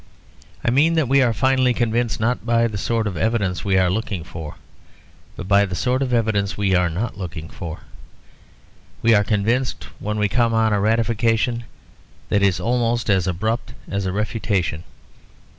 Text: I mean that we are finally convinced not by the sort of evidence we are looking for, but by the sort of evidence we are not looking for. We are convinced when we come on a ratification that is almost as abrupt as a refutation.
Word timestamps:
I 0.65 0.71
mean 0.71 0.95
that 0.95 1.07
we 1.07 1.21
are 1.21 1.31
finally 1.31 1.75
convinced 1.75 2.19
not 2.19 2.43
by 2.43 2.65
the 2.65 2.79
sort 2.79 3.05
of 3.05 3.15
evidence 3.17 3.63
we 3.63 3.77
are 3.77 3.87
looking 3.91 4.23
for, 4.23 4.55
but 5.35 5.47
by 5.47 5.63
the 5.63 5.75
sort 5.75 6.01
of 6.01 6.11
evidence 6.11 6.57
we 6.57 6.73
are 6.73 6.89
not 6.89 7.19
looking 7.19 7.47
for. 7.51 7.81
We 9.03 9.13
are 9.13 9.23
convinced 9.23 9.83
when 9.99 10.17
we 10.17 10.27
come 10.27 10.55
on 10.55 10.73
a 10.73 10.79
ratification 10.81 11.65
that 12.29 12.41
is 12.41 12.59
almost 12.59 13.11
as 13.11 13.27
abrupt 13.27 13.75
as 13.87 14.07
a 14.07 14.11
refutation. 14.11 14.85